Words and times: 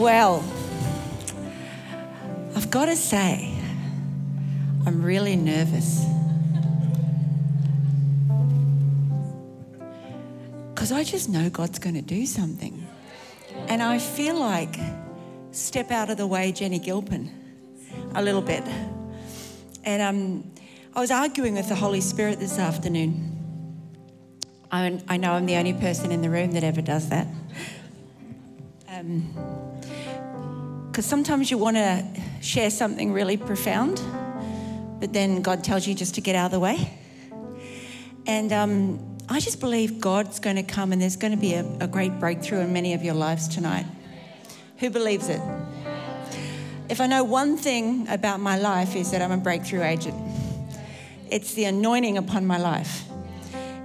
Well, 0.00 0.42
I've 2.56 2.70
got 2.70 2.86
to 2.86 2.96
say, 2.96 3.54
I'm 4.86 5.02
really 5.02 5.36
nervous. 5.36 6.06
Because 10.72 10.90
I 10.90 11.04
just 11.04 11.28
know 11.28 11.50
God's 11.50 11.78
going 11.78 11.96
to 11.96 12.00
do 12.00 12.24
something. 12.24 12.86
And 13.68 13.82
I 13.82 13.98
feel 13.98 14.40
like 14.40 14.78
step 15.50 15.90
out 15.90 16.08
of 16.08 16.16
the 16.16 16.26
way, 16.26 16.50
Jenny 16.50 16.78
Gilpin, 16.78 17.30
a 18.14 18.22
little 18.22 18.40
bit. 18.40 18.64
And 19.84 20.00
um, 20.00 20.50
I 20.96 21.00
was 21.00 21.10
arguing 21.10 21.56
with 21.56 21.68
the 21.68 21.74
Holy 21.74 22.00
Spirit 22.00 22.40
this 22.40 22.58
afternoon. 22.58 23.36
I, 24.72 24.98
I 25.08 25.18
know 25.18 25.32
I'm 25.32 25.44
the 25.44 25.56
only 25.56 25.74
person 25.74 26.10
in 26.10 26.22
the 26.22 26.30
room 26.30 26.52
that 26.52 26.64
ever 26.64 26.80
does 26.80 27.10
that. 27.10 27.26
Because 29.02 31.06
um, 31.06 31.18
sometimes 31.18 31.50
you 31.50 31.58
want 31.58 31.76
to 31.76 32.04
share 32.40 32.70
something 32.70 33.12
really 33.12 33.36
profound, 33.36 34.00
but 35.00 35.12
then 35.12 35.42
God 35.42 35.64
tells 35.64 35.86
you 35.86 35.94
just 35.94 36.14
to 36.16 36.20
get 36.20 36.34
out 36.34 36.46
of 36.46 36.52
the 36.52 36.60
way. 36.60 36.96
And 38.26 38.52
um, 38.52 39.18
I 39.28 39.40
just 39.40 39.60
believe 39.60 40.00
God's 40.00 40.38
going 40.38 40.56
to 40.56 40.62
come 40.62 40.92
and 40.92 41.00
there's 41.00 41.16
going 41.16 41.32
to 41.32 41.38
be 41.38 41.54
a, 41.54 41.64
a 41.80 41.86
great 41.86 42.18
breakthrough 42.20 42.60
in 42.60 42.72
many 42.72 42.94
of 42.94 43.02
your 43.02 43.14
lives 43.14 43.48
tonight. 43.48 43.86
Who 44.78 44.90
believes 44.90 45.28
it? 45.28 45.40
If 46.88 47.00
I 47.00 47.06
know 47.06 47.24
one 47.24 47.56
thing 47.56 48.08
about 48.08 48.40
my 48.40 48.58
life 48.58 48.96
is 48.96 49.12
that 49.12 49.22
I'm 49.22 49.32
a 49.32 49.36
breakthrough 49.36 49.82
agent. 49.82 50.16
It's 51.30 51.54
the 51.54 51.64
anointing 51.64 52.18
upon 52.18 52.46
my 52.46 52.58
life. 52.58 53.04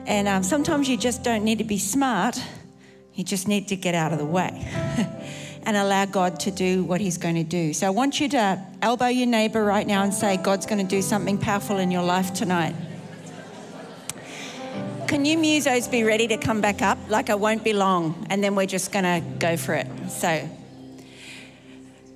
And 0.08 0.28
um, 0.28 0.44
sometimes 0.44 0.90
you 0.90 0.98
just 0.98 1.24
don't 1.24 1.44
need 1.44 1.60
to 1.60 1.64
be 1.64 1.78
smart, 1.78 2.42
you 3.16 3.24
just 3.24 3.48
need 3.48 3.70
to 3.70 3.76
get 3.76 3.96
out 3.96 4.12
of 4.12 4.20
the 4.20 4.26
way 4.26 4.52
and 5.64 5.78
allow 5.78 6.06
God 6.06 6.40
to 6.42 6.52
do 6.52 6.84
what 6.84 7.02
He's 7.02 7.18
going 7.18 7.36
to 7.36 7.44
do. 7.44 7.74
So 7.74 7.88
I 7.88 7.90
want 7.90 8.20
you 8.20 8.30
to 8.30 8.62
elbow 8.82 9.08
your 9.08 9.28
neighbor 9.28 9.64
right 9.64 9.88
now 9.88 10.04
and 10.04 10.14
say, 10.14 10.38
God's 10.38 10.66
going 10.66 10.86
to 10.86 10.96
do 10.96 11.02
something 11.02 11.38
powerful 11.38 11.78
in 11.78 11.92
your 11.92 12.04
life 12.04 12.34
tonight. 12.34 12.76
Can 15.08 15.24
you 15.24 15.38
musos 15.38 15.90
be 15.90 16.04
ready 16.04 16.28
to 16.28 16.38
come 16.38 16.62
back 16.62 16.82
up? 16.82 16.98
Like 17.10 17.30
I 17.30 17.36
won't 17.36 17.64
be 17.64 17.74
long, 17.74 18.28
and 18.30 18.44
then 18.44 18.56
we're 18.56 18.66
just 18.66 18.92
going 18.92 19.06
to 19.06 19.24
go 19.40 19.56
for 19.56 19.74
it. 19.74 19.88
So, 20.10 20.50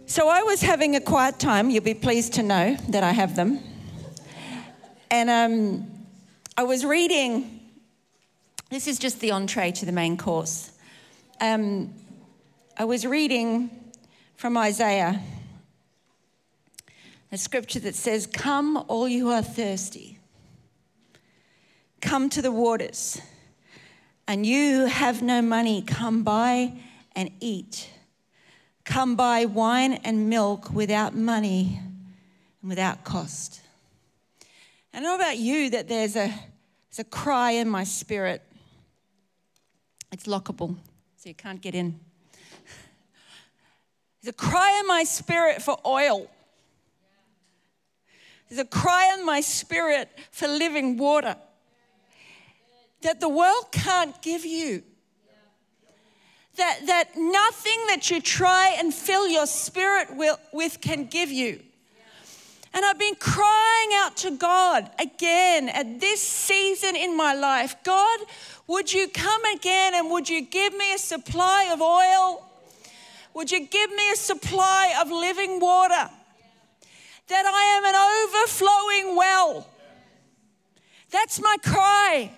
so 0.05 0.27
I 0.27 0.43
was 0.43 0.61
having 0.61 0.95
a 0.95 1.01
quiet 1.01 1.39
time. 1.39 1.69
You'll 1.69 1.83
be 1.83 1.93
pleased 1.93 2.33
to 2.33 2.43
know 2.43 2.75
that 2.89 3.03
I 3.03 3.11
have 3.11 3.35
them. 3.35 3.59
And 5.11 5.29
um, 5.29 5.87
I 6.57 6.63
was 6.63 6.83
reading 6.83 7.59
this 8.69 8.87
is 8.87 8.99
just 8.99 9.19
the 9.19 9.31
entree 9.31 9.71
to 9.71 9.85
the 9.85 9.91
main 9.91 10.15
course. 10.15 10.71
Um, 11.41 11.93
I 12.77 12.83
was 12.85 13.05
reading 13.05 13.69
from 14.35 14.57
Isaiah, 14.57 15.21
a 17.31 17.37
scripture 17.37 17.79
that 17.79 17.95
says, 17.95 18.27
Come, 18.27 18.83
all 18.87 19.07
you 19.07 19.27
who 19.27 19.31
are 19.31 19.41
thirsty, 19.41 20.19
come 22.01 22.29
to 22.29 22.41
the 22.41 22.51
waters, 22.51 23.21
and 24.27 24.45
you 24.45 24.81
who 24.81 24.85
have 24.85 25.21
no 25.21 25.41
money, 25.41 25.81
come 25.81 26.23
buy 26.23 26.73
and 27.15 27.31
eat. 27.39 27.89
Come 28.83 29.15
buy 29.15 29.45
wine 29.45 29.93
and 29.93 30.29
milk 30.29 30.71
without 30.71 31.15
money 31.15 31.79
and 32.61 32.69
without 32.69 33.03
cost. 33.03 33.61
I 34.93 34.99
know 34.99 35.15
about 35.15 35.37
you 35.37 35.69
that 35.69 35.87
there's 35.87 36.15
a, 36.15 36.27
there's 36.89 36.99
a 36.99 37.03
cry 37.03 37.51
in 37.51 37.69
my 37.69 37.83
spirit 37.83 38.41
it's 40.11 40.25
lockable, 40.25 40.75
so 41.19 41.27
you 41.27 41.35
can't 41.35 41.59
get 41.59 41.75
in. 41.75 41.99
There's 44.21 44.33
a 44.33 44.37
cry 44.37 44.79
in 44.79 44.87
my 44.87 45.03
spirit 45.03 45.61
for 45.61 45.77
oil. 45.85 46.31
There's 48.47 48.61
a 48.61 48.65
cry 48.65 49.13
in 49.17 49.25
my 49.25 49.41
spirit 49.41 50.07
for 50.31 50.47
living 50.47 50.95
water 50.95 51.35
that 53.01 53.19
the 53.19 53.27
world 53.27 53.65
can't 53.73 54.21
give 54.21 54.45
you. 54.45 54.81
That, 56.55 56.79
that 56.87 57.09
nothing 57.17 57.87
that 57.87 58.09
you 58.09 58.21
try 58.21 58.75
and 58.79 58.93
fill 58.93 59.27
your 59.27 59.45
spirit 59.45 60.07
with 60.53 60.79
can 60.79 61.05
give 61.05 61.31
you. 61.31 61.61
And 62.73 62.85
I've 62.85 62.99
been 62.99 63.15
crying 63.15 63.89
out 63.95 64.17
to 64.17 64.31
God 64.31 64.89
again 64.99 65.69
at 65.69 65.99
this 65.99 66.21
season 66.21 66.95
in 66.95 67.17
my 67.17 67.33
life 67.33 67.75
God, 67.83 68.19
would 68.67 68.93
you 68.93 69.07
come 69.07 69.43
again 69.45 69.95
and 69.95 70.11
would 70.11 70.29
you 70.29 70.41
give 70.41 70.73
me 70.73 70.93
a 70.93 70.97
supply 70.97 71.69
of 71.73 71.81
oil? 71.81 72.45
Would 73.33 73.51
you 73.51 73.67
give 73.67 73.91
me 73.91 74.11
a 74.11 74.15
supply 74.15 74.95
of 75.01 75.09
living 75.09 75.59
water? 75.59 76.09
That 77.27 77.45
I 77.45 77.63
am 77.77 77.85
an 77.85 77.95
overflowing 78.35 79.15
well. 79.15 79.67
That's 81.11 81.39
my 81.41 81.57
cry. 81.63 82.31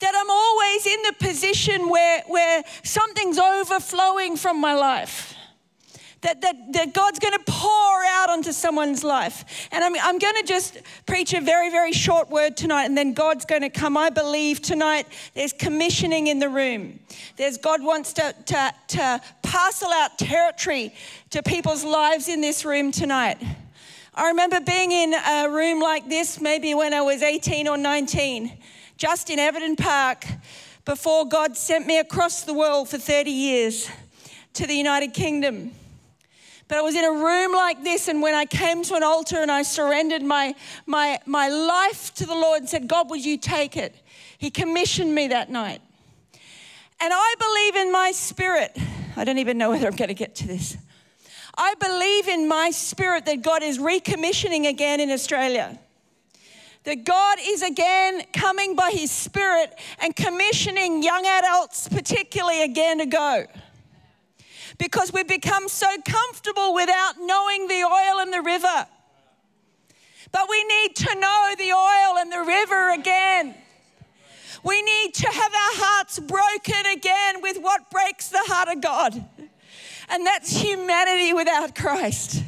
That 0.00 0.14
I'm 0.16 0.30
always 0.30 0.86
in 0.86 1.02
the 1.02 1.12
position 1.24 1.88
where, 1.88 2.22
where 2.26 2.62
something's 2.82 3.38
overflowing 3.38 4.36
from 4.36 4.60
my 4.60 4.74
life 4.74 5.31
that, 6.22 6.40
that, 6.40 6.72
that 6.72 6.94
God's 6.94 7.18
going 7.18 7.34
to 7.34 7.44
pour 7.46 8.04
out 8.04 8.30
onto 8.30 8.52
someone's 8.52 9.04
life. 9.04 9.68
And 9.72 9.84
I'm, 9.84 9.94
I'm 10.00 10.18
going 10.18 10.36
to 10.36 10.44
just 10.44 10.78
preach 11.06 11.34
a 11.34 11.40
very, 11.40 11.70
very 11.70 11.92
short 11.92 12.30
word 12.30 12.56
tonight, 12.56 12.84
and 12.84 12.96
then 12.96 13.12
God's 13.12 13.44
going 13.44 13.62
to 13.62 13.70
come. 13.70 13.96
I 13.96 14.10
believe 14.10 14.62
tonight 14.62 15.06
there's 15.34 15.52
commissioning 15.52 16.28
in 16.28 16.38
the 16.38 16.48
room. 16.48 17.00
There's 17.36 17.58
God 17.58 17.82
wants 17.82 18.12
to, 18.14 18.34
to, 18.46 18.74
to 18.88 19.20
parcel 19.42 19.92
out 19.92 20.16
territory 20.18 20.94
to 21.30 21.42
people's 21.42 21.84
lives 21.84 22.28
in 22.28 22.40
this 22.40 22.64
room 22.64 22.92
tonight. 22.92 23.42
I 24.14 24.28
remember 24.28 24.60
being 24.60 24.92
in 24.92 25.14
a 25.14 25.48
room 25.50 25.80
like 25.80 26.08
this 26.08 26.40
maybe 26.40 26.74
when 26.74 26.94
I 26.94 27.00
was 27.00 27.22
18 27.22 27.66
or 27.66 27.76
19, 27.76 28.52
just 28.96 29.30
in 29.30 29.38
Everton 29.38 29.74
Park, 29.74 30.24
before 30.84 31.26
God 31.26 31.56
sent 31.56 31.86
me 31.86 31.98
across 31.98 32.42
the 32.42 32.54
world 32.54 32.88
for 32.88 32.98
30 32.98 33.30
years 33.30 33.88
to 34.54 34.66
the 34.66 34.74
United 34.74 35.14
Kingdom. 35.14 35.72
But 36.68 36.78
I 36.78 36.80
was 36.82 36.94
in 36.94 37.04
a 37.04 37.12
room 37.12 37.52
like 37.52 37.82
this, 37.82 38.08
and 38.08 38.22
when 38.22 38.34
I 38.34 38.44
came 38.44 38.82
to 38.84 38.94
an 38.94 39.02
altar 39.02 39.38
and 39.38 39.50
I 39.50 39.62
surrendered 39.62 40.22
my, 40.22 40.54
my, 40.86 41.18
my 41.26 41.48
life 41.48 42.14
to 42.14 42.26
the 42.26 42.34
Lord 42.34 42.60
and 42.60 42.68
said, 42.68 42.88
God, 42.88 43.10
would 43.10 43.24
you 43.24 43.36
take 43.36 43.76
it? 43.76 43.94
He 44.38 44.50
commissioned 44.50 45.14
me 45.14 45.28
that 45.28 45.50
night. 45.50 45.82
And 47.00 47.12
I 47.12 47.34
believe 47.38 47.86
in 47.86 47.92
my 47.92 48.12
spirit, 48.12 48.76
I 49.16 49.24
don't 49.24 49.38
even 49.38 49.58
know 49.58 49.70
whether 49.70 49.86
I'm 49.86 49.96
going 49.96 50.08
to 50.08 50.14
get 50.14 50.34
to 50.36 50.46
this. 50.46 50.76
I 51.56 51.74
believe 51.74 52.28
in 52.28 52.48
my 52.48 52.70
spirit 52.70 53.26
that 53.26 53.42
God 53.42 53.62
is 53.62 53.78
recommissioning 53.78 54.68
again 54.68 55.00
in 55.00 55.10
Australia. 55.10 55.78
That 56.84 57.04
God 57.04 57.38
is 57.40 57.62
again 57.62 58.22
coming 58.32 58.74
by 58.74 58.90
His 58.90 59.10
Spirit 59.10 59.78
and 60.00 60.16
commissioning 60.16 61.02
young 61.02 61.24
adults, 61.26 61.88
particularly, 61.88 62.62
again 62.62 62.98
to 62.98 63.06
go 63.06 63.46
because 64.78 65.12
we've 65.12 65.28
become 65.28 65.68
so 65.68 65.88
comfortable 66.04 66.74
without 66.74 67.14
knowing 67.20 67.68
the 67.68 67.82
oil 67.84 68.20
and 68.20 68.32
the 68.32 68.42
river. 68.42 68.86
But 70.30 70.48
we 70.48 70.64
need 70.64 70.96
to 70.96 71.14
know 71.14 71.54
the 71.58 71.72
oil 71.72 72.18
and 72.18 72.32
the 72.32 72.42
river 72.42 72.92
again. 72.92 73.54
We 74.64 74.80
need 74.80 75.14
to 75.14 75.26
have 75.26 75.52
our 75.52 75.74
hearts 75.84 76.18
broken 76.18 76.86
again 76.92 77.42
with 77.42 77.58
what 77.58 77.90
breaks 77.90 78.28
the 78.28 78.42
heart 78.42 78.68
of 78.68 78.80
God, 78.80 79.24
and 80.08 80.26
that's 80.26 80.56
humanity 80.56 81.32
without 81.32 81.74
Christ. 81.74 82.42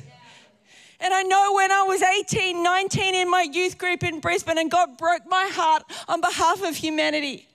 And 1.00 1.12
I 1.12 1.22
know 1.22 1.52
when 1.54 1.72
I 1.72 1.82
was 1.82 2.02
18, 2.02 2.62
19 2.62 3.14
in 3.14 3.30
my 3.30 3.42
youth 3.42 3.78
group 3.78 4.04
in 4.04 4.20
Brisbane, 4.20 4.58
and 4.58 4.70
God 4.70 4.96
broke 4.96 5.26
my 5.28 5.50
heart 5.52 5.82
on 6.08 6.20
behalf 6.20 6.62
of 6.62 6.76
humanity. 6.76 7.48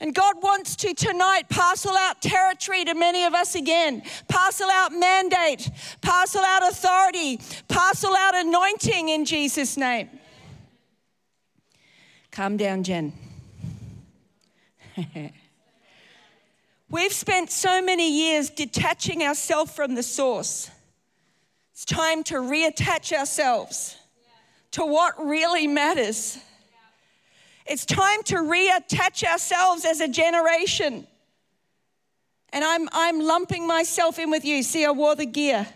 And 0.00 0.14
God 0.14 0.36
wants 0.42 0.76
to 0.76 0.94
tonight 0.94 1.48
parcel 1.48 1.96
out 1.96 2.22
territory 2.22 2.84
to 2.84 2.94
many 2.94 3.24
of 3.24 3.34
us 3.34 3.56
again, 3.56 4.02
parcel 4.28 4.70
out 4.70 4.92
mandate, 4.92 5.68
parcel 6.00 6.42
out 6.42 6.62
authority, 6.68 7.40
parcel 7.66 8.14
out 8.14 8.36
anointing 8.36 9.08
in 9.08 9.24
Jesus' 9.24 9.76
name. 9.76 10.08
Calm 12.30 12.56
down, 12.56 12.84
Jen. 12.84 13.12
We've 16.90 17.12
spent 17.12 17.50
so 17.50 17.82
many 17.82 18.10
years 18.10 18.50
detaching 18.50 19.22
ourselves 19.22 19.72
from 19.72 19.96
the 19.96 20.02
source. 20.02 20.70
It's 21.72 21.84
time 21.84 22.22
to 22.24 22.36
reattach 22.36 23.12
ourselves 23.12 23.96
to 24.72 24.84
what 24.86 25.14
really 25.24 25.66
matters. 25.66 26.38
It's 27.68 27.84
time 27.84 28.22
to 28.24 28.36
reattach 28.36 29.22
ourselves 29.24 29.84
as 29.84 30.00
a 30.00 30.08
generation. 30.08 31.06
And 32.50 32.64
I'm, 32.64 32.88
I'm 32.92 33.20
lumping 33.20 33.66
myself 33.66 34.18
in 34.18 34.30
with 34.30 34.42
you. 34.46 34.62
See, 34.62 34.86
I 34.86 34.90
wore 34.90 35.14
the 35.14 35.26
gear. 35.26 35.66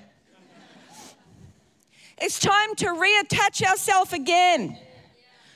It's 2.16 2.38
time 2.38 2.74
to 2.76 2.86
reattach 2.86 3.62
ourselves 3.62 4.14
again 4.14 4.78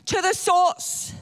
to 0.04 0.20
the 0.20 0.34
source. 0.34 1.14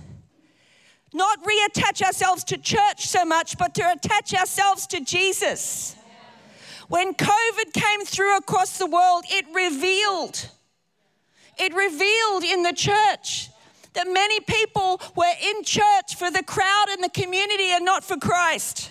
Not 1.13 1.39
reattach 1.45 2.03
ourselves 2.03 2.43
to 2.45 2.59
church 2.59 3.07
so 3.07 3.25
much, 3.25 3.57
but 3.57 3.73
to 3.77 3.93
attach 3.93 4.35
ourselves 4.35 4.89
to 4.89 5.01
Jesus. 5.01 5.95
When 6.89 7.15
COVID 7.15 7.73
came 7.73 8.05
through 8.05 8.37
across 8.37 8.79
the 8.79 8.87
world, 8.87 9.25
it 9.29 9.47
revealed, 9.55 10.49
it 11.57 11.73
revealed 11.73 12.43
in 12.43 12.65
the 12.65 12.73
church 12.73 13.51
that 13.95 14.07
many 14.13 14.41
people 14.41 15.01
were 15.17 15.33
in 15.43 15.65
church 15.65 16.17
for 16.17 16.31
the 16.31 16.43
crowd 16.43 16.87
and 16.91 17.03
the 17.03 17.09
community 17.09 17.71
and 17.71 17.85
not 17.85 18.05
for 18.05 18.17
Christ. 18.17 18.91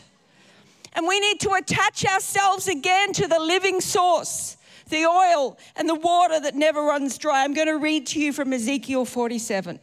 And 0.94 1.08
we 1.08 1.20
need 1.20 1.40
to 1.42 1.52
attach 1.54 2.06
ourselves 2.06 2.68
again 2.68 3.14
to 3.14 3.28
the 3.28 3.40
living 3.40 3.82
source, 3.82 4.58
the 4.90 5.06
oil 5.06 5.58
and 5.76 5.90
the 5.90 5.96
water 5.96 6.40
that 6.40 6.56
never 6.56 6.84
runs 6.84 7.18
dry. 7.18 7.44
I'm 7.44 7.54
going 7.54 7.68
to 7.68 7.78
read 7.78 8.08
to 8.08 8.20
you 8.20 8.32
from 8.32 8.54
Ezekiel 8.54 9.06
47. 9.06 9.80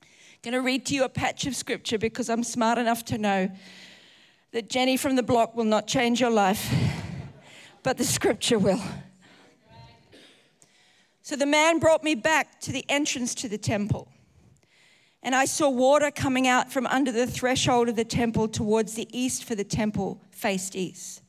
I'm 0.00 0.06
going 0.42 0.52
to 0.52 0.60
read 0.60 0.86
to 0.86 0.94
you 0.94 1.04
a 1.04 1.08
patch 1.08 1.46
of 1.46 1.56
scripture 1.56 1.98
because 1.98 2.28
I'm 2.28 2.44
smart 2.44 2.78
enough 2.78 3.04
to 3.06 3.18
know 3.18 3.50
that 4.52 4.68
Jenny 4.68 4.96
from 4.96 5.16
the 5.16 5.22
block 5.22 5.56
will 5.56 5.64
not 5.64 5.86
change 5.86 6.20
your 6.20 6.30
life, 6.30 6.72
but 7.82 7.96
the 7.96 8.04
scripture 8.04 8.58
will. 8.58 8.80
So 11.26 11.34
the 11.34 11.44
man 11.44 11.80
brought 11.80 12.04
me 12.04 12.14
back 12.14 12.60
to 12.60 12.70
the 12.70 12.84
entrance 12.88 13.34
to 13.34 13.48
the 13.48 13.58
temple. 13.58 14.06
And 15.24 15.34
I 15.34 15.44
saw 15.44 15.68
water 15.68 16.12
coming 16.12 16.46
out 16.46 16.70
from 16.70 16.86
under 16.86 17.10
the 17.10 17.26
threshold 17.26 17.88
of 17.88 17.96
the 17.96 18.04
temple 18.04 18.46
towards 18.46 18.94
the 18.94 19.08
east, 19.10 19.42
for 19.42 19.56
the 19.56 19.64
temple 19.64 20.22
faced 20.30 20.76
east. 20.76 21.22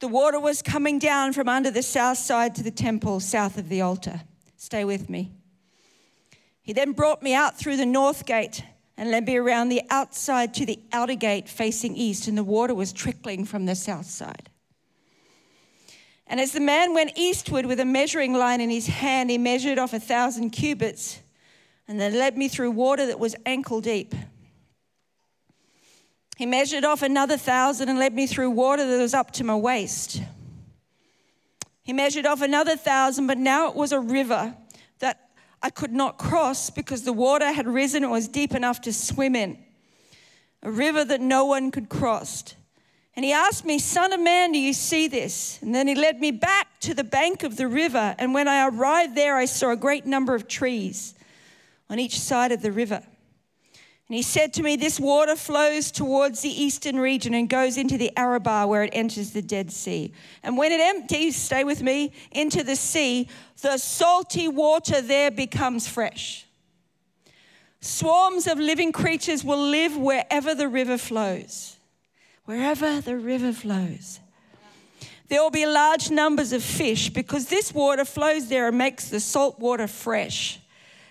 The 0.00 0.08
water 0.08 0.40
was 0.40 0.62
coming 0.62 0.98
down 0.98 1.34
from 1.34 1.50
under 1.50 1.70
the 1.70 1.82
south 1.82 2.16
side 2.16 2.54
to 2.54 2.62
the 2.62 2.70
temple, 2.70 3.20
south 3.20 3.58
of 3.58 3.68
the 3.68 3.82
altar. 3.82 4.22
Stay 4.56 4.86
with 4.86 5.10
me. 5.10 5.32
He 6.62 6.72
then 6.72 6.92
brought 6.92 7.22
me 7.22 7.34
out 7.34 7.58
through 7.58 7.76
the 7.76 7.84
north 7.84 8.24
gate 8.24 8.64
and 8.96 9.10
led 9.10 9.26
me 9.26 9.36
around 9.36 9.68
the 9.68 9.82
outside 9.90 10.54
to 10.54 10.64
the 10.64 10.80
outer 10.94 11.14
gate 11.14 11.46
facing 11.46 11.94
east, 11.94 12.26
and 12.26 12.38
the 12.38 12.42
water 12.42 12.74
was 12.74 12.94
trickling 12.94 13.44
from 13.44 13.66
the 13.66 13.74
south 13.74 14.06
side. 14.06 14.48
And 16.28 16.40
as 16.40 16.52
the 16.52 16.60
man 16.60 16.92
went 16.92 17.12
eastward 17.16 17.64
with 17.64 17.80
a 17.80 17.86
measuring 17.86 18.34
line 18.34 18.60
in 18.60 18.68
his 18.68 18.86
hand, 18.86 19.30
he 19.30 19.38
measured 19.38 19.78
off 19.78 19.94
a 19.94 20.00
thousand 20.00 20.50
cubits 20.50 21.20
and 21.88 21.98
then 21.98 22.18
led 22.18 22.36
me 22.36 22.48
through 22.48 22.70
water 22.72 23.06
that 23.06 23.18
was 23.18 23.34
ankle 23.46 23.80
deep. 23.80 24.14
He 26.36 26.44
measured 26.44 26.84
off 26.84 27.02
another 27.02 27.38
thousand 27.38 27.88
and 27.88 27.98
led 27.98 28.14
me 28.14 28.26
through 28.26 28.50
water 28.50 28.86
that 28.86 28.98
was 28.98 29.14
up 29.14 29.32
to 29.32 29.44
my 29.44 29.56
waist. 29.56 30.22
He 31.82 31.94
measured 31.94 32.26
off 32.26 32.42
another 32.42 32.76
thousand, 32.76 33.26
but 33.26 33.38
now 33.38 33.68
it 33.68 33.74
was 33.74 33.92
a 33.92 33.98
river 33.98 34.54
that 34.98 35.30
I 35.62 35.70
could 35.70 35.92
not 35.92 36.18
cross 36.18 36.68
because 36.68 37.04
the 37.04 37.12
water 37.14 37.50
had 37.50 37.66
risen 37.66 38.04
and 38.04 38.12
was 38.12 38.28
deep 38.28 38.54
enough 38.54 38.82
to 38.82 38.92
swim 38.92 39.34
in. 39.34 39.58
A 40.62 40.70
river 40.70 41.04
that 41.06 41.22
no 41.22 41.46
one 41.46 41.70
could 41.70 41.88
cross. 41.88 42.54
And 43.18 43.24
he 43.24 43.32
asked 43.32 43.64
me, 43.64 43.80
Son 43.80 44.12
of 44.12 44.20
man, 44.20 44.52
do 44.52 44.60
you 44.60 44.72
see 44.72 45.08
this? 45.08 45.58
And 45.60 45.74
then 45.74 45.88
he 45.88 45.96
led 45.96 46.20
me 46.20 46.30
back 46.30 46.78
to 46.82 46.94
the 46.94 47.02
bank 47.02 47.42
of 47.42 47.56
the 47.56 47.66
river. 47.66 48.14
And 48.16 48.32
when 48.32 48.46
I 48.46 48.68
arrived 48.68 49.16
there, 49.16 49.34
I 49.34 49.46
saw 49.46 49.72
a 49.72 49.76
great 49.76 50.06
number 50.06 50.36
of 50.36 50.46
trees 50.46 51.16
on 51.90 51.98
each 51.98 52.16
side 52.16 52.52
of 52.52 52.62
the 52.62 52.70
river. 52.70 53.02
And 53.74 54.16
he 54.16 54.22
said 54.22 54.52
to 54.52 54.62
me, 54.62 54.76
This 54.76 55.00
water 55.00 55.34
flows 55.34 55.90
towards 55.90 56.42
the 56.42 56.48
eastern 56.48 57.00
region 57.00 57.34
and 57.34 57.48
goes 57.48 57.76
into 57.76 57.98
the 57.98 58.16
Arabah 58.16 58.66
where 58.68 58.84
it 58.84 58.90
enters 58.92 59.32
the 59.32 59.42
Dead 59.42 59.72
Sea. 59.72 60.12
And 60.44 60.56
when 60.56 60.70
it 60.70 60.80
empties, 60.80 61.34
stay 61.34 61.64
with 61.64 61.82
me, 61.82 62.12
into 62.30 62.62
the 62.62 62.76
sea, 62.76 63.28
the 63.62 63.78
salty 63.78 64.46
water 64.46 65.02
there 65.02 65.32
becomes 65.32 65.88
fresh. 65.88 66.46
Swarms 67.80 68.46
of 68.46 68.60
living 68.60 68.92
creatures 68.92 69.42
will 69.42 69.70
live 69.70 69.96
wherever 69.96 70.54
the 70.54 70.68
river 70.68 70.96
flows 70.96 71.77
wherever 72.48 73.02
the 73.02 73.14
river 73.14 73.52
flows. 73.52 74.20
There 75.28 75.42
will 75.42 75.50
be 75.50 75.66
large 75.66 76.10
numbers 76.10 76.54
of 76.54 76.62
fish 76.62 77.10
because 77.10 77.48
this 77.48 77.74
water 77.74 78.06
flows 78.06 78.48
there 78.48 78.68
and 78.68 78.78
makes 78.78 79.10
the 79.10 79.20
salt 79.20 79.58
water 79.58 79.86
fresh. 79.86 80.58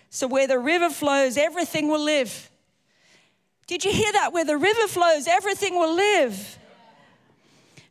So, 0.10 0.26
where 0.26 0.48
the 0.48 0.58
river 0.58 0.90
flows, 0.90 1.38
everything 1.38 1.90
will 1.90 2.04
live. 2.04 2.50
Did 3.68 3.86
you 3.86 3.92
hear 3.92 4.12
that? 4.14 4.34
Where 4.34 4.46
the 4.46 4.58
river 4.58 4.88
flows, 4.88 5.28
everything 5.28 5.76
will 5.76 5.94
live. 5.94 6.58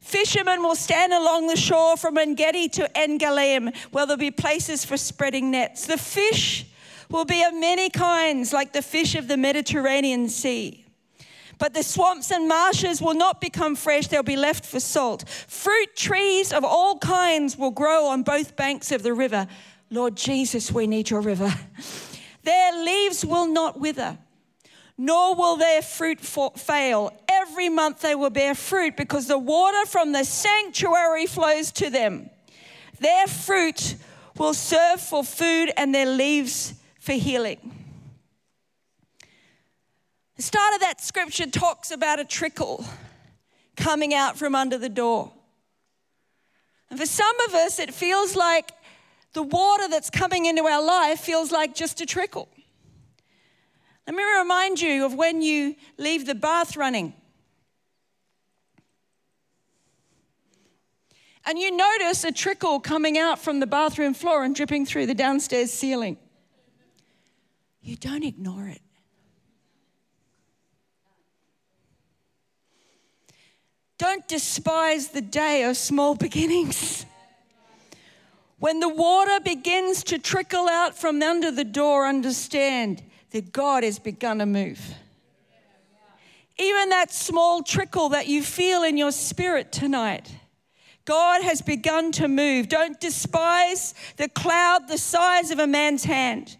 Fishermen 0.01 0.61
will 0.65 0.75
stand 0.75 1.13
along 1.13 1.47
the 1.47 1.57
shore 1.57 1.97
from 1.97 2.19
Engedi 2.19 2.69
to 2.71 2.91
Eneglaim, 2.97 3.73
where 3.93 4.07
there'll 4.07 4.19
be 4.19 4.33
places 4.33 4.85
for 4.85 4.97
spreading 4.97 5.53
nets. 5.53 5.87
The 5.87 5.99
fish 5.99 6.67
will 7.09 7.25
be 7.25 7.45
of 7.45 7.55
many 7.55 7.91
kinds, 7.91 8.53
like 8.53 8.73
the 8.73 8.83
fish 8.83 9.15
of 9.15 9.29
the 9.29 9.37
Mediterranean 9.37 10.29
Sea. 10.29 10.86
But 11.59 11.73
the 11.73 11.83
swamps 11.83 12.31
and 12.31 12.49
marshes 12.49 13.01
will 13.01 13.15
not 13.15 13.41
become 13.41 13.77
fresh, 13.77 14.09
they'll 14.09 14.23
be 14.23 14.37
left 14.37 14.65
for 14.65 14.81
salt. 14.81 15.29
Fruit 15.29 15.97
trees 15.97 16.53
of 16.53 16.65
all 16.65 16.99
kinds 16.99 17.57
will 17.57 17.71
grow 17.71 18.07
on 18.07 18.23
both 18.23 18.57
banks 18.57 18.93
of 18.93 19.03
the 19.03 19.15
river. 19.15 19.47
Lord 19.91 20.17
Jesus, 20.17 20.71
we 20.71 20.87
need 20.87 21.09
your 21.11 21.21
river. 21.21 21.53
Their 22.43 22.85
leaves 22.85 23.25
will 23.25 23.47
not 23.47 23.81
wither, 23.81 24.19
nor 24.97 25.35
will 25.35 25.57
their 25.57 25.83
fruit 25.83 26.21
fail. 26.21 27.13
Every 27.29 27.69
month 27.69 28.03
they 28.03 28.15
will 28.15 28.31
bear 28.31 28.55
fruit 28.55 28.97
because 28.97 29.27
the 29.27 29.39
water 29.39 29.85
from 29.87 30.13
the 30.13 30.25
sanctuary 30.25 31.27
flows 31.27 31.73
to 31.73 31.91
them. 31.91 32.31
Their 33.01 33.27
fruit 33.27 33.97
will 34.39 34.55
serve 34.55 35.01
for 35.01 35.25
food 35.25 35.73
and 35.77 35.93
their 35.93 36.07
leaves 36.07 36.75
for 37.01 37.15
healing. 37.15 37.76
Start 40.47 40.75
of 40.75 40.81
that 40.81 41.01
scripture 41.01 41.47
talks 41.47 41.91
about 41.91 42.21
a 42.21 42.25
trickle 42.25 42.85
coming 43.77 44.15
out 44.15 44.39
from 44.39 44.55
under 44.55 44.79
the 44.79 44.89
door. 44.89 45.33
And 46.89 47.01
for 47.01 47.05
some 47.05 47.35
of 47.49 47.55
us, 47.55 47.81
it 47.81 47.93
feels 47.93 48.37
like 48.37 48.71
the 49.33 49.43
water 49.43 49.89
that's 49.89 50.09
coming 50.09 50.47
into 50.47 50.63
our 50.63 50.81
life 50.81 51.19
feels 51.19 51.51
like 51.51 51.75
just 51.75 52.01
a 52.01 52.07
trickle. 52.07 52.49
Let 54.07 54.15
me 54.15 54.23
remind 54.23 54.81
you 54.81 55.05
of 55.05 55.15
when 55.15 55.43
you 55.43 55.75
leave 55.99 56.27
the 56.27 56.37
bath 56.37 56.77
running. 56.77 57.13
And 61.45 61.59
you 61.59 61.77
notice 61.77 62.23
a 62.23 62.31
trickle 62.31 62.79
coming 62.79 63.19
out 63.19 63.41
from 63.41 63.59
the 63.59 63.67
bathroom 63.67 64.15
floor 64.15 64.45
and 64.45 64.55
dripping 64.55 64.87
through 64.87 65.07
the 65.07 65.15
downstairs 65.15 65.73
ceiling. 65.73 66.17
You 67.81 67.97
don't 67.97 68.23
ignore 68.23 68.69
it. 68.69 68.81
Don't 73.99 74.27
despise 74.29 75.09
the 75.09 75.21
day 75.21 75.65
of 75.65 75.77
small 75.77 76.15
beginnings. 76.27 77.07
When 78.59 78.81
the 78.81 78.89
water 78.89 79.39
begins 79.41 80.03
to 80.05 80.19
trickle 80.19 80.69
out 80.69 80.97
from 80.97 81.23
under 81.23 81.51
the 81.51 81.65
door, 81.65 82.07
understand 82.07 83.03
that 83.31 83.53
God 83.53 83.85
has 83.85 83.99
begun 83.99 84.39
to 84.39 84.47
move. 84.47 84.81
Even 86.59 86.89
that 86.89 87.13
small 87.13 87.63
trickle 87.63 88.09
that 88.11 88.29
you 88.29 88.43
feel 88.43 88.83
in 88.83 88.97
your 88.97 89.13
spirit 89.13 89.73
tonight, 89.73 90.35
God 91.05 91.43
has 91.43 91.61
begun 91.61 92.13
to 92.13 92.29
move. 92.29 92.69
Don't 92.69 92.99
despise 92.99 93.95
the 94.17 94.29
cloud 94.31 94.89
the 94.89 94.97
size 94.97 95.51
of 95.51 95.59
a 95.59 95.67
man's 95.67 96.05
hand. 96.05 96.57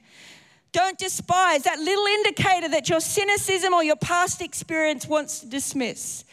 Don't 0.73 0.99
despise 0.99 1.63
that 1.63 1.79
little 1.79 2.05
indicator 2.05 2.69
that 2.69 2.91
your 2.91 3.01
cynicism 3.01 3.73
or 3.73 3.83
your 3.83 3.97
past 3.97 4.43
experience 4.43 5.07
wants 5.07 5.41
to 5.41 5.47
dismiss. 5.47 6.26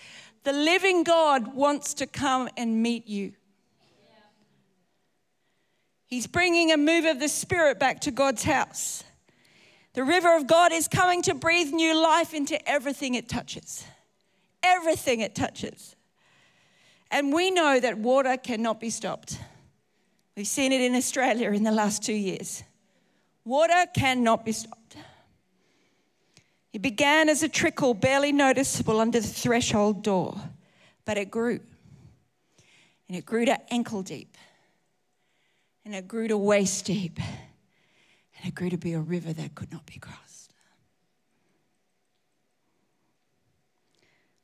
The 0.43 0.53
living 0.53 1.03
God 1.03 1.55
wants 1.55 1.93
to 1.95 2.07
come 2.07 2.49
and 2.57 2.83
meet 2.83 3.07
you. 3.07 3.33
He's 6.05 6.27
bringing 6.27 6.71
a 6.71 6.77
move 6.77 7.05
of 7.05 7.19
the 7.19 7.29
Spirit 7.29 7.79
back 7.79 8.01
to 8.01 8.11
God's 8.11 8.43
house. 8.43 9.03
The 9.93 10.03
river 10.03 10.35
of 10.35 10.47
God 10.47 10.71
is 10.71 10.87
coming 10.87 11.21
to 11.23 11.33
breathe 11.33 11.71
new 11.71 11.99
life 11.99 12.33
into 12.33 12.69
everything 12.69 13.15
it 13.15 13.29
touches. 13.29 13.85
Everything 14.61 15.21
it 15.21 15.33
touches. 15.33 15.95
And 17.09 17.33
we 17.33 17.51
know 17.51 17.79
that 17.79 17.97
water 17.97 18.37
cannot 18.37 18.79
be 18.79 18.89
stopped. 18.89 19.39
We've 20.35 20.47
seen 20.47 20.71
it 20.71 20.81
in 20.81 20.95
Australia 20.95 21.51
in 21.51 21.63
the 21.63 21.71
last 21.71 22.03
two 22.03 22.13
years. 22.13 22.63
Water 23.45 23.85
cannot 23.95 24.45
be 24.45 24.51
stopped. 24.51 24.82
It 26.73 26.81
began 26.81 27.29
as 27.29 27.43
a 27.43 27.49
trickle, 27.49 27.93
barely 27.93 28.31
noticeable 28.31 28.99
under 28.99 29.19
the 29.19 29.27
threshold 29.27 30.03
door, 30.03 30.35
but 31.05 31.17
it 31.17 31.29
grew. 31.29 31.59
And 33.07 33.15
it 33.15 33.25
grew 33.25 33.45
to 33.45 33.73
ankle 33.73 34.01
deep. 34.01 34.35
And 35.85 35.93
it 35.93 36.07
grew 36.07 36.27
to 36.27 36.37
waist 36.37 36.85
deep. 36.85 37.19
And 37.19 38.47
it 38.47 38.55
grew 38.55 38.71
to 38.71 38.77
be 38.77 38.93
a 38.93 38.99
river 38.99 39.31
that 39.33 39.53
could 39.53 39.71
not 39.71 39.85
be 39.85 39.99
crossed. 39.99 40.51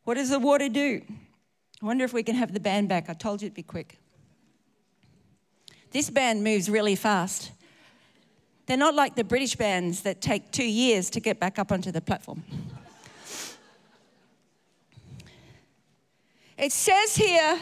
What 0.03 0.15
does 0.15 0.29
the 0.29 0.39
water 0.39 0.69
do? 0.69 1.01
I 1.81 1.85
wonder 1.85 2.03
if 2.03 2.13
we 2.13 2.23
can 2.23 2.35
have 2.35 2.53
the 2.53 2.59
band 2.59 2.89
back. 2.89 3.09
I 3.09 3.13
told 3.13 3.41
you 3.41 3.47
it'd 3.47 3.55
be 3.55 3.63
quick. 3.63 3.97
This 5.91 6.09
band 6.09 6.43
moves 6.43 6.69
really 6.69 6.95
fast. 6.95 7.51
They're 8.69 8.77
not 8.77 8.93
like 8.93 9.15
the 9.15 9.23
British 9.23 9.55
bands 9.55 10.01
that 10.01 10.21
take 10.21 10.51
two 10.51 10.63
years 10.63 11.09
to 11.09 11.19
get 11.19 11.39
back 11.39 11.57
up 11.57 11.71
onto 11.71 11.91
the 11.91 12.01
platform. 12.01 12.43
It 16.55 16.71
says 16.71 17.15
here 17.15 17.59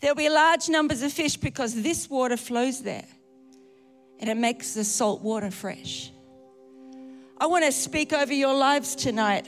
There'll 0.00 0.16
be 0.16 0.28
large 0.28 0.68
numbers 0.68 1.02
of 1.02 1.12
fish 1.12 1.36
because 1.36 1.80
this 1.80 2.10
water 2.10 2.36
flows 2.36 2.82
there 2.82 3.04
and 4.18 4.28
it 4.28 4.36
makes 4.36 4.74
the 4.74 4.82
salt 4.82 5.22
water 5.22 5.52
fresh. 5.52 6.10
I 7.40 7.46
want 7.46 7.66
to 7.66 7.72
speak 7.72 8.12
over 8.12 8.32
your 8.32 8.54
lives 8.54 8.96
tonight 8.96 9.46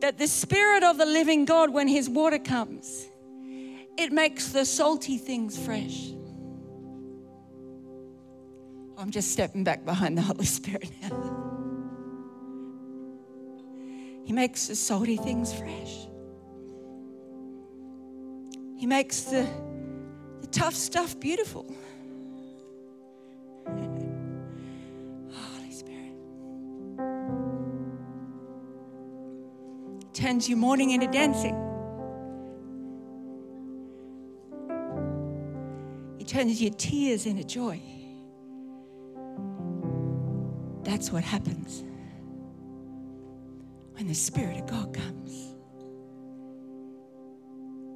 that 0.00 0.16
the 0.16 0.26
Spirit 0.26 0.84
of 0.84 0.96
the 0.96 1.04
living 1.04 1.44
God, 1.44 1.68
when 1.68 1.86
His 1.86 2.08
water 2.08 2.38
comes, 2.38 3.06
it 3.98 4.10
makes 4.10 4.48
the 4.48 4.64
salty 4.64 5.18
things 5.18 5.62
fresh. 5.62 6.15
I'm 8.98 9.10
just 9.10 9.32
stepping 9.32 9.62
back 9.62 9.84
behind 9.84 10.16
the 10.16 10.22
Holy 10.22 10.46
Spirit 10.46 10.90
now. 11.02 11.34
He 14.24 14.32
makes 14.32 14.66
the 14.66 14.74
salty 14.74 15.16
things 15.16 15.52
fresh. 15.52 16.08
He 18.76 18.86
makes 18.86 19.22
the, 19.22 19.46
the 20.40 20.46
tough 20.48 20.74
stuff 20.74 21.18
beautiful. 21.20 21.64
Holy 23.66 25.70
Spirit. 25.70 26.12
Turns 30.12 30.48
your 30.48 30.58
mourning 30.58 30.90
into 30.90 31.06
dancing. 31.06 31.54
He 36.18 36.24
turns 36.24 36.60
your 36.60 36.72
tears 36.72 37.26
into 37.26 37.44
joy. 37.44 37.80
That's 40.86 41.10
what 41.10 41.24
happens 41.24 41.82
when 43.96 44.06
the 44.06 44.14
Spirit 44.14 44.60
of 44.60 44.66
God 44.68 44.94
comes. 44.94 45.56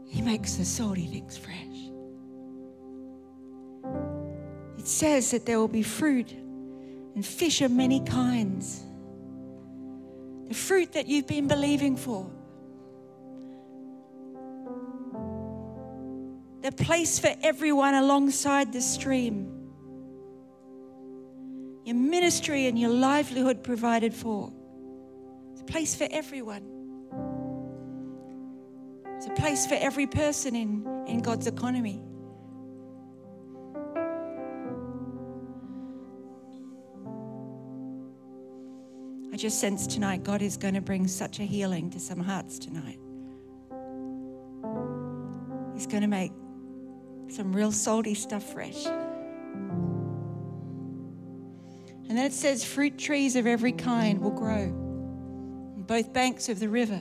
He 0.09 0.21
makes 0.21 0.55
the 0.55 0.65
salty 0.65 1.07
things 1.07 1.39
fresh. 1.39 1.57
It 4.77 4.89
says 4.89 5.31
that 5.31 5.47
there 5.47 5.61
will 5.61 5.69
be 5.69 5.85
fruit 5.85 6.33
and 6.33 7.25
fish 7.25 7.61
of 7.61 7.71
many 7.71 8.01
kinds. 8.01 8.83
The 10.49 10.55
fruit 10.55 10.95
that 10.95 11.07
you've 11.07 11.29
been 11.29 11.47
believing 11.47 11.97
for. 11.97 12.29
The 16.63 16.73
place 16.73 17.21
for 17.21 17.33
everyone 17.41 17.95
alongside 17.95 18.73
the 18.73 18.83
stream. 18.83 19.60
Your 21.91 21.99
ministry 21.99 22.67
and 22.67 22.79
your 22.79 22.91
livelihood 22.91 23.65
provided 23.65 24.15
for 24.15 24.53
It's 25.51 25.63
a 25.63 25.65
place 25.65 25.97
for 25.97 26.07
everyone. 26.09 26.63
It's 29.17 29.27
a 29.27 29.31
place 29.31 29.67
for 29.67 29.75
every 29.75 30.07
person 30.07 30.55
in, 30.55 30.87
in 31.09 31.19
God's 31.19 31.49
economy. 31.49 32.01
I 39.33 39.37
just 39.37 39.59
sense 39.59 39.89
tonight 39.89 40.23
God 40.23 40.43
is 40.43 40.57
going 40.57 40.75
to 40.75 40.81
bring 40.81 41.09
such 41.09 41.41
a 41.41 41.43
healing 41.43 41.91
to 41.91 41.99
some 41.99 42.21
hearts 42.21 42.61
tonight. 42.61 43.01
He's 45.75 45.89
going 45.89 46.03
to 46.03 46.07
make 46.07 46.31
some 47.31 47.53
real 47.53 47.73
salty 47.73 48.15
stuff 48.15 48.45
fresh. 48.53 48.87
And 52.11 52.19
then 52.19 52.27
it 52.27 52.33
says, 52.33 52.65
fruit 52.65 52.99
trees 52.99 53.37
of 53.37 53.47
every 53.47 53.71
kind 53.71 54.21
will 54.21 54.33
grow 54.33 54.65
on 54.65 55.85
both 55.87 56.13
banks 56.13 56.49
of 56.49 56.59
the 56.59 56.69
river. 56.69 57.01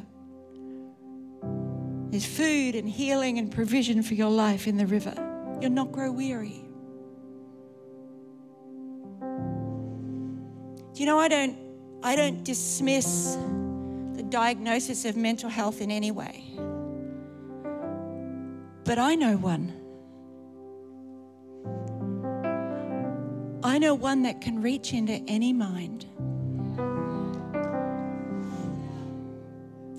There's 2.12 2.28
food 2.28 2.76
and 2.76 2.88
healing 2.88 3.40
and 3.40 3.52
provision 3.52 4.04
for 4.04 4.14
your 4.14 4.30
life 4.30 4.68
in 4.68 4.78
the 4.78 4.86
river. 4.86 5.16
You'll 5.62 5.72
not 5.72 5.92
grow 5.92 6.12
weary. 6.12 6.64
Do 10.94 11.00
you 11.00 11.08
know 11.08 11.18
I 11.18 11.28
don't 11.28 11.58
I 12.04 12.16
don't 12.16 12.44
dismiss 12.44 13.36
the 14.14 14.22
diagnosis 14.30 15.06
of 15.06 15.18
mental 15.18 15.50
health 15.50 15.82
in 15.82 15.90
any 15.90 16.12
way. 16.12 16.44
But 18.84 19.00
I 19.00 19.16
know 19.16 19.38
one. 19.38 19.79
I 23.80 23.82
know 23.82 23.96
one 23.96 24.24
that 24.24 24.42
can 24.42 24.62
reach 24.62 24.92
into 24.92 25.14
any 25.26 25.54
mind 25.54 26.06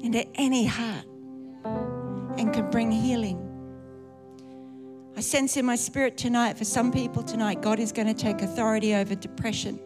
into 0.03 0.27
any 0.35 0.67
heart 0.67 1.07
and 1.65 2.53
can 2.53 2.69
bring 2.71 2.91
healing. 2.93 3.39
I 5.17 5.23
sense 5.23 5.57
in 5.57 5.65
my 5.65 5.77
spirit 5.77 6.19
tonight, 6.19 6.59
for 6.59 6.67
some 6.67 6.93
people 6.93 7.23
tonight, 7.23 7.63
God 7.63 7.79
is 7.79 7.91
going 7.91 8.07
to 8.07 8.13
take 8.13 8.43
authority 8.43 8.95
over 8.95 9.15
depression, 9.15 9.81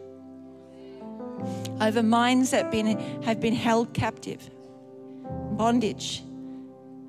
over 1.79 2.03
minds 2.03 2.51
that 2.51 2.71
been, 2.71 2.97
have 3.23 3.39
been 3.39 3.55
held 3.55 3.93
captive, 3.93 4.49
bondage. 5.51 6.21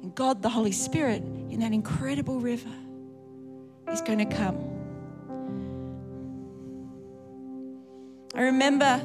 And 0.05 0.15
God, 0.15 0.41
the 0.41 0.51
Holy 0.51 0.71
Spirit, 0.71 1.21
in 1.51 1.59
that 1.59 1.73
incredible 1.73 2.39
river, 2.39 2.71
is 3.91 4.01
going 4.03 4.21
to 4.21 4.37
come. 4.37 4.76
I 8.37 8.43
remember 8.43 9.01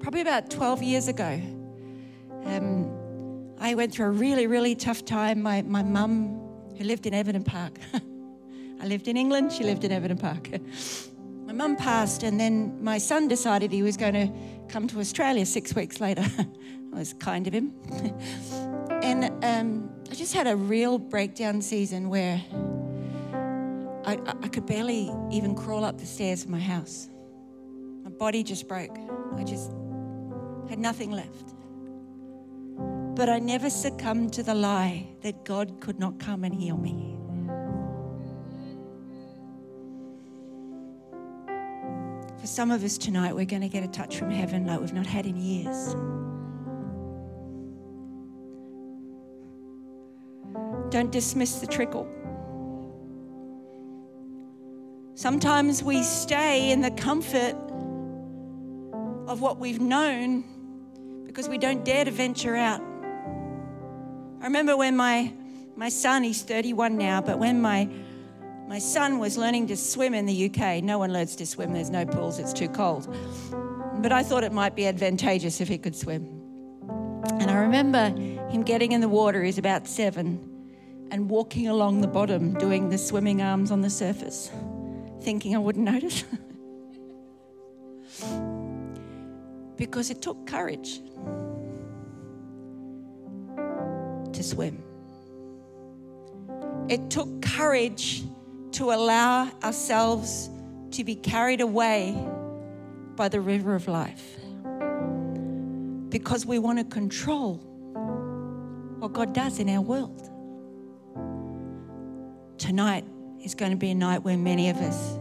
probably 0.00 0.20
about 0.20 0.50
12 0.50 0.82
years 0.82 1.08
ago, 1.08 1.40
um, 2.44 3.54
I 3.58 3.74
went 3.74 3.94
through 3.94 4.06
a 4.08 4.10
really, 4.10 4.46
really 4.46 4.74
tough 4.74 5.06
time. 5.06 5.40
My, 5.40 5.62
my 5.62 5.82
mum, 5.82 6.38
who 6.76 6.84
lived 6.84 7.06
in 7.06 7.14
Everton 7.14 7.42
Park, 7.42 7.78
I 8.82 8.86
lived 8.86 9.08
in 9.08 9.16
England, 9.16 9.52
she 9.52 9.64
lived 9.64 9.84
in 9.84 9.90
Everton 9.90 10.18
Park. 10.18 10.50
my 11.46 11.54
mum 11.54 11.76
passed, 11.76 12.24
and 12.24 12.38
then 12.38 12.84
my 12.84 12.98
son 12.98 13.26
decided 13.26 13.72
he 13.72 13.82
was 13.82 13.96
going 13.96 14.12
to 14.12 14.30
come 14.68 14.86
to 14.88 15.00
Australia 15.00 15.46
six 15.46 15.74
weeks 15.74 16.02
later. 16.02 16.20
that 16.36 16.48
was 16.92 17.14
kind 17.14 17.46
of 17.46 17.54
him. 17.54 17.72
and 19.02 19.32
um, 19.42 19.90
I 20.10 20.14
just 20.14 20.34
had 20.34 20.46
a 20.46 20.56
real 20.56 20.98
breakdown 20.98 21.62
season 21.62 22.10
where 22.10 22.42
I, 24.04 24.18
I 24.42 24.48
could 24.48 24.66
barely 24.66 25.10
even 25.30 25.54
crawl 25.54 25.86
up 25.86 25.96
the 25.96 26.04
stairs 26.04 26.44
of 26.44 26.50
my 26.50 26.60
house. 26.60 27.08
Body 28.18 28.42
just 28.42 28.68
broke. 28.68 28.96
I 29.36 29.44
just 29.44 29.70
had 30.68 30.78
nothing 30.78 31.10
left. 31.10 31.54
But 33.16 33.28
I 33.28 33.38
never 33.38 33.70
succumbed 33.70 34.32
to 34.34 34.42
the 34.42 34.54
lie 34.54 35.08
that 35.22 35.44
God 35.44 35.80
could 35.80 35.98
not 35.98 36.18
come 36.18 36.44
and 36.44 36.54
heal 36.54 36.76
me. 36.76 37.16
For 42.40 42.46
some 42.46 42.70
of 42.70 42.84
us 42.84 42.98
tonight, 42.98 43.34
we're 43.34 43.44
going 43.44 43.62
to 43.62 43.68
get 43.68 43.84
a 43.84 43.88
touch 43.88 44.18
from 44.18 44.30
heaven 44.30 44.66
like 44.66 44.80
we've 44.80 44.92
not 44.92 45.06
had 45.06 45.26
in 45.26 45.36
years. 45.36 45.94
Don't 50.90 51.10
dismiss 51.10 51.60
the 51.60 51.66
trickle. 51.66 52.08
Sometimes 55.14 55.82
we 55.82 56.02
stay 56.02 56.70
in 56.70 56.80
the 56.80 56.90
comfort 56.90 57.56
of 59.26 59.40
what 59.40 59.58
we've 59.58 59.80
known 59.80 60.44
because 61.26 61.48
we 61.48 61.58
don't 61.58 61.84
dare 61.84 62.04
to 62.04 62.10
venture 62.10 62.54
out. 62.54 62.80
I 64.40 64.44
remember 64.44 64.76
when 64.76 64.96
my, 64.96 65.32
my 65.74 65.88
son, 65.88 66.22
he's 66.22 66.42
31 66.42 66.96
now, 66.96 67.20
but 67.20 67.38
when 67.38 67.60
my, 67.60 67.88
my 68.68 68.78
son 68.78 69.18
was 69.18 69.36
learning 69.36 69.68
to 69.68 69.76
swim 69.76 70.14
in 70.14 70.26
the 70.26 70.50
UK, 70.50 70.84
no 70.84 70.98
one 70.98 71.12
learns 71.12 71.34
to 71.36 71.46
swim, 71.46 71.72
there's 71.72 71.90
no 71.90 72.04
pools, 72.04 72.38
it's 72.38 72.52
too 72.52 72.68
cold. 72.68 73.12
But 73.96 74.12
I 74.12 74.22
thought 74.22 74.44
it 74.44 74.52
might 74.52 74.76
be 74.76 74.86
advantageous 74.86 75.60
if 75.60 75.68
he 75.68 75.78
could 75.78 75.96
swim. 75.96 76.26
And 77.40 77.50
I 77.50 77.56
remember 77.56 78.10
him 78.50 78.62
getting 78.62 78.92
in 78.92 79.00
the 79.00 79.08
water, 79.08 79.42
he's 79.42 79.58
about 79.58 79.88
seven, 79.88 80.38
and 81.10 81.30
walking 81.30 81.68
along 81.68 82.02
the 82.02 82.06
bottom, 82.06 82.54
doing 82.54 82.90
the 82.90 82.98
swimming 82.98 83.40
arms 83.40 83.70
on 83.70 83.80
the 83.80 83.90
surface, 83.90 84.50
thinking 85.22 85.56
I 85.56 85.58
wouldn't 85.58 85.84
notice. 85.84 86.24
because 89.76 90.10
it 90.10 90.22
took 90.22 90.46
courage 90.46 91.00
to 94.32 94.42
swim. 94.42 94.82
It 96.88 97.10
took 97.10 97.42
courage 97.42 98.22
to 98.72 98.92
allow 98.92 99.50
ourselves 99.62 100.50
to 100.90 101.04
be 101.04 101.14
carried 101.14 101.60
away 101.60 102.14
by 103.16 103.28
the 103.28 103.40
river 103.40 103.74
of 103.74 103.88
life 103.88 104.38
because 106.10 106.44
we 106.46 106.58
want 106.58 106.78
to 106.78 106.84
control 106.84 107.56
what 108.98 109.12
God 109.12 109.32
does 109.32 109.58
in 109.58 109.68
our 109.68 109.80
world. 109.80 110.30
Tonight 112.58 113.04
is 113.44 113.54
going 113.54 113.72
to 113.72 113.76
be 113.76 113.90
a 113.90 113.94
night 113.94 114.22
where 114.22 114.36
many 114.36 114.70
of 114.70 114.76
us 114.76 115.18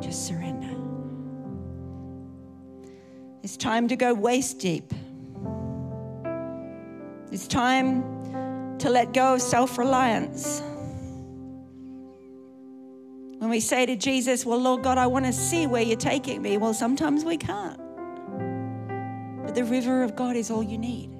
just 0.00 0.26
surrender. 0.26 0.67
It's 3.42 3.56
time 3.56 3.88
to 3.88 3.96
go 3.96 4.14
waist 4.14 4.58
deep. 4.58 4.92
It's 7.30 7.46
time 7.46 8.78
to 8.78 8.90
let 8.90 9.12
go 9.12 9.34
of 9.34 9.42
self 9.42 9.78
reliance. 9.78 10.60
When 13.38 13.50
we 13.50 13.60
say 13.60 13.86
to 13.86 13.94
Jesus, 13.94 14.44
Well, 14.44 14.58
Lord 14.58 14.82
God, 14.82 14.98
I 14.98 15.06
want 15.06 15.24
to 15.26 15.32
see 15.32 15.66
where 15.66 15.82
you're 15.82 15.96
taking 15.96 16.42
me, 16.42 16.58
well, 16.58 16.74
sometimes 16.74 17.24
we 17.24 17.36
can't. 17.36 17.78
But 19.44 19.54
the 19.54 19.64
river 19.64 20.02
of 20.02 20.16
God 20.16 20.34
is 20.34 20.50
all 20.50 20.62
you 20.62 20.76
need. 20.76 21.10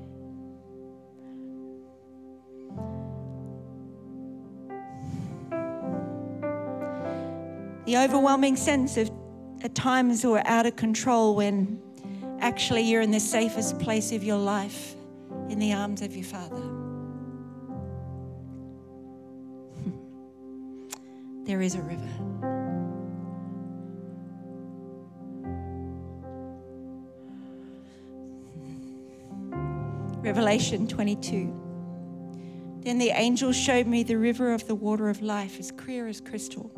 The 7.87 7.97
overwhelming 7.97 8.57
sense 8.57 8.97
of 8.97 9.11
at 9.63 9.75
times 9.75 10.25
we're 10.25 10.43
out 10.45 10.67
of 10.67 10.77
control 10.77 11.35
when 11.35 11.81
actually 12.41 12.83
you're 12.83 13.03
in 13.03 13.11
the 13.11 13.21
safest 13.21 13.79
place 13.79 14.13
of 14.13 14.23
your 14.23 14.39
life 14.39 14.95
in 15.49 15.59
the 15.59 15.73
arms 15.73 16.03
of 16.03 16.15
your 16.15 16.25
Father. 16.25 16.63
there 21.45 21.61
is 21.61 21.75
a 21.75 21.83
river. 21.83 22.09
Revelation 30.21 30.87
22. 30.87 31.55
Then 32.81 32.99
the 32.99 33.11
angel 33.11 33.53
showed 33.53 33.87
me 33.87 34.03
the 34.03 34.17
river 34.17 34.53
of 34.53 34.67
the 34.67 34.75
water 34.75 35.09
of 35.09 35.23
life, 35.23 35.59
as 35.59 35.71
clear 35.71 36.07
as 36.07 36.21
crystal, 36.21 36.71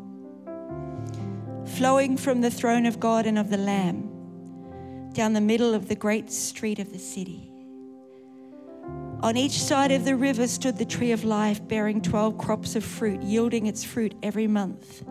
flowing 1.65 2.17
from 2.17 2.41
the 2.41 2.51
throne 2.51 2.85
of 2.85 2.99
God 2.99 3.25
and 3.25 3.37
of 3.37 3.49
the 3.49 3.57
Lamb 3.57 4.10
down 5.13 5.33
the 5.33 5.41
middle 5.41 5.73
of 5.73 5.87
the 5.87 5.95
great 5.95 6.31
street 6.31 6.79
of 6.79 6.91
the 6.91 6.99
city. 6.99 7.51
On 9.21 9.37
each 9.37 9.59
side 9.59 9.91
of 9.91 10.03
the 10.03 10.15
river 10.15 10.47
stood 10.47 10.77
the 10.77 10.85
tree 10.85 11.11
of 11.11 11.23
life, 11.23 11.67
bearing 11.67 12.01
12 12.01 12.37
crops 12.39 12.75
of 12.75 12.83
fruit, 12.83 13.21
yielding 13.21 13.67
its 13.67 13.83
fruit 13.83 14.15
every 14.23 14.47
month. 14.47 15.03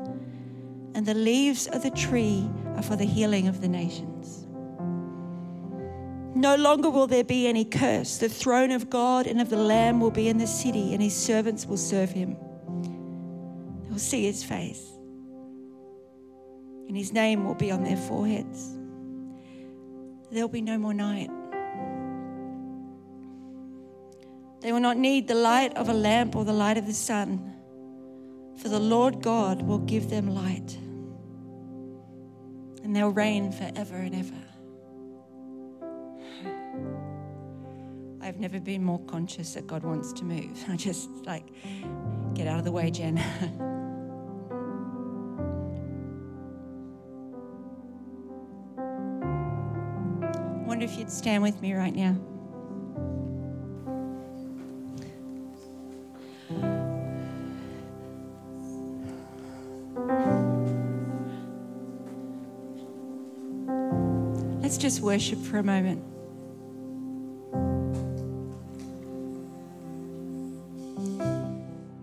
And 0.95 1.07
the 1.07 1.15
leaves 1.15 1.69
of 1.69 1.85
the 1.85 1.93
tree 1.93 2.51
are 2.75 2.83
for 2.83 2.97
the 2.97 3.05
healing 3.05 3.47
of 3.47 3.61
the 3.61 3.69
nations. 3.69 4.47
No 6.35 6.57
longer 6.57 6.91
will 6.91 7.07
there 7.07 7.23
be 7.23 7.47
any 7.47 7.65
curse. 7.65 8.19
The 8.19 8.29
throne 8.29 8.73
of 8.73 8.91
God 8.91 9.27
and 9.29 9.41
of 9.41 9.49
the 9.49 9.57
Lamb 9.57 10.01
will 10.01 10.11
be 10.11 10.29
in 10.29 10.39
the 10.39 10.47
city, 10.47 10.93
and 10.93 11.03
his 11.03 11.15
servants 11.15 11.67
will 11.67 11.77
serve 11.77 12.11
him. 12.11 12.37
They 13.85 13.91
will 13.91 13.99
see 13.99 14.25
his 14.25 14.43
face, 14.43 14.91
and 16.89 16.97
his 16.97 17.13
name 17.13 17.45
will 17.45 17.55
be 17.55 17.71
on 17.71 17.85
their 17.85 17.97
foreheads. 17.97 18.77
There'll 20.31 20.49
be 20.49 20.63
no 20.63 20.79
more 20.79 20.95
night. 20.95 21.31
They 24.61 24.73
will 24.73 24.81
not 24.81 24.97
need 24.97 25.27
the 25.27 25.35
light 25.35 25.77
of 25.77 25.89
a 25.89 25.95
lamp 25.95 26.37
or 26.37 26.45
the 26.45 26.53
light 26.53 26.77
of 26.77 26.87
the 26.87 26.93
sun, 26.93 27.55
for 28.57 28.69
the 28.69 28.79
Lord 28.79 29.23
God 29.23 29.63
will 29.63 29.79
give 29.79 30.11
them 30.11 30.35
light, 30.35 30.77
and 32.85 32.95
they'll 32.95 33.09
reign 33.11 33.51
forever 33.53 33.97
and 33.97 34.15
ever. 34.15 34.35
I've 38.23 38.39
never 38.39 38.61
been 38.61 38.85
more 38.85 39.01
conscious 39.01 39.55
that 39.55 39.67
God 39.67 39.83
wants 39.83 40.13
to 40.13 40.25
move. 40.25 40.63
I 40.69 40.77
just 40.77 41.09
like, 41.25 41.47
get 42.35 42.47
out 42.47 42.59
of 42.59 42.65
the 42.65 42.73
way, 42.73 42.91
Jen. 42.91 43.17
wonder 50.81 50.95
if 50.95 50.99
you'd 50.99 51.11
stand 51.11 51.43
with 51.43 51.61
me 51.61 51.75
right 51.75 51.95
now. 51.95 52.17
Let's 64.63 64.79
just 64.79 65.03
worship 65.03 65.39
for 65.41 65.59
a 65.59 65.63
moment. 65.63 66.03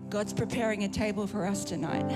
God's 0.08 0.32
preparing 0.32 0.84
a 0.84 0.88
table 0.88 1.26
for 1.26 1.46
us 1.46 1.64
tonight. 1.64 2.06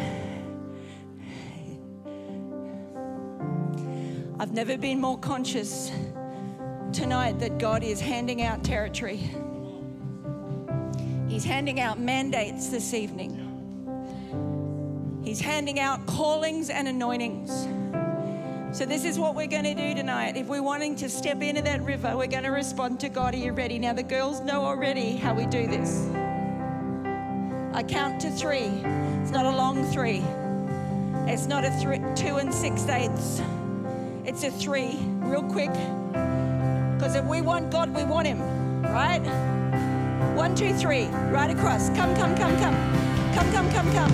I've 4.38 4.53
never 4.53 4.77
been 4.79 5.01
more 5.01 5.18
conscious 5.18 5.90
tonight 6.92 7.38
that 7.40 7.59
God 7.59 7.83
is 7.83 8.00
handing 8.00 8.42
out 8.42 8.62
territory. 8.62 9.20
He's 11.28 11.44
handing 11.44 11.81
out 11.81 11.98
mandates 11.98 12.68
this 12.68 12.92
evening. 12.92 13.38
He's 15.24 15.40
handing 15.40 15.81
out 15.81 16.07
callings 16.07 16.68
and 16.68 16.87
anointings. 16.87 17.50
So, 18.76 18.87
this 18.87 19.05
is 19.05 19.18
what 19.18 19.35
we're 19.35 19.46
going 19.46 19.64
to 19.64 19.74
do 19.74 19.94
tonight. 19.94 20.37
If 20.37 20.46
we're 20.46 20.62
wanting 20.62 20.96
to 20.96 21.09
step 21.09 21.42
into 21.42 21.62
that 21.62 21.83
river, 21.83 22.16
we're 22.16 22.26
going 22.26 22.44
to 22.44 22.50
respond 22.50 23.00
to 23.00 23.09
God. 23.09 23.35
Are 23.35 23.38
you 23.38 23.52
ready? 23.52 23.78
Now, 23.78 23.92
the 23.92 24.02
girls 24.02 24.40
know 24.40 24.64
already 24.64 25.16
how 25.16 25.35
we 25.35 25.46
do 25.46 25.66
this. 25.66 26.09
I 27.74 27.83
count 27.83 28.20
to 28.22 28.31
three. 28.31 28.70
It's 29.22 29.31
not 29.31 29.46
a 29.46 29.50
long 29.50 29.85
three, 29.92 30.22
it's 31.31 31.46
not 31.46 31.64
a 31.64 31.70
three, 31.81 32.00
two 32.14 32.37
and 32.37 32.52
six 32.52 32.87
eighths. 32.88 33.40
It's 34.24 34.44
a 34.44 34.50
three, 34.50 34.96
real 35.20 35.42
quick. 35.42 35.70
Because 37.02 37.16
if 37.16 37.24
we 37.24 37.40
want 37.40 37.68
God, 37.72 37.92
we 37.92 38.04
want 38.04 38.28
Him, 38.28 38.40
right? 38.84 39.18
One, 40.36 40.54
two, 40.54 40.72
three, 40.72 41.06
right 41.32 41.50
across. 41.50 41.88
Come, 41.88 42.14
come, 42.14 42.36
come, 42.36 42.56
come. 42.60 42.76
Come, 43.34 43.50
come, 43.50 43.68
come, 43.72 43.92
come. 43.92 44.12